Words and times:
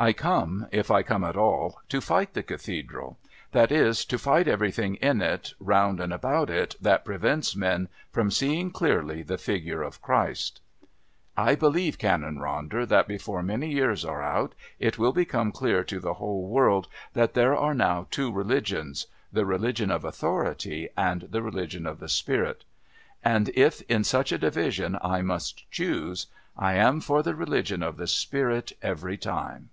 I 0.00 0.12
come, 0.12 0.68
if 0.70 0.92
I 0.92 1.02
come 1.02 1.24
at 1.24 1.36
all, 1.36 1.80
to 1.88 2.00
fight 2.00 2.32
the 2.34 2.44
Cathedral 2.44 3.18
that 3.50 3.72
is 3.72 4.04
to 4.04 4.16
fight 4.16 4.46
everything 4.46 4.94
in 4.94 5.20
it, 5.20 5.54
round 5.58 5.98
and 5.98 6.12
about 6.12 6.50
it, 6.50 6.76
that 6.80 7.04
prevents 7.04 7.56
men 7.56 7.88
from 8.12 8.30
seeing 8.30 8.70
clearly 8.70 9.22
the 9.24 9.36
figure 9.38 9.82
of 9.82 10.00
Christ. 10.00 10.60
"I 11.36 11.56
believe, 11.56 11.98
Canon 11.98 12.36
Ronder, 12.36 12.86
that 12.86 13.08
before 13.08 13.42
many 13.42 13.72
years 13.72 14.04
are 14.04 14.22
out 14.22 14.54
it 14.78 15.00
will 15.00 15.10
become 15.12 15.50
clear 15.50 15.82
to 15.82 15.98
the 15.98 16.14
whole 16.14 16.46
world 16.46 16.86
that 17.14 17.34
there 17.34 17.56
are 17.56 17.74
now 17.74 18.06
two 18.08 18.30
religions 18.30 19.08
the 19.32 19.44
religion 19.44 19.90
of 19.90 20.04
authority, 20.04 20.88
and 20.96 21.22
the 21.22 21.42
religion 21.42 21.86
of 21.88 21.98
the 21.98 22.08
spirit 22.08 22.62
and 23.24 23.48
if 23.48 23.82
in 23.90 24.04
such 24.04 24.30
a 24.30 24.38
division 24.38 24.96
I 25.02 25.22
must 25.22 25.68
choose, 25.72 26.28
I 26.56 26.74
am 26.74 27.00
for 27.00 27.20
the 27.20 27.34
religion 27.34 27.82
of 27.82 27.96
the 27.96 28.06
spirit 28.06 28.70
every 28.80 29.16
time." 29.16 29.70